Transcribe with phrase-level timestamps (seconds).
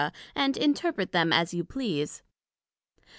[0.35, 2.23] and interpret them as you please.